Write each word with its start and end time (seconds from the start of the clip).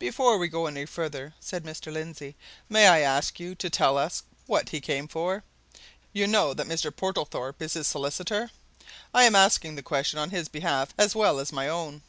"Before 0.00 0.36
we 0.36 0.48
go 0.48 0.66
any 0.66 0.84
further," 0.84 1.32
said 1.38 1.62
Mr. 1.62 1.92
Lindsey, 1.92 2.34
"may 2.68 2.88
I 2.88 3.02
ask 3.02 3.38
you 3.38 3.54
to 3.54 3.70
tell 3.70 3.96
us 3.96 4.24
what 4.46 4.70
he 4.70 4.80
came 4.80 5.06
for? 5.06 5.44
You 6.12 6.26
know 6.26 6.52
that 6.54 6.66
Mr. 6.66 6.90
Portlethorpe 6.90 7.62
is 7.62 7.74
his 7.74 7.86
solicitor? 7.86 8.50
I 9.14 9.22
am 9.22 9.36
asking 9.36 9.76
the 9.76 9.84
question 9.84 10.18
on 10.18 10.30
his 10.30 10.48
behalf 10.48 10.92
as 10.98 11.14
well 11.14 11.38
as 11.38 11.52
my 11.52 11.68
own." 11.68 12.02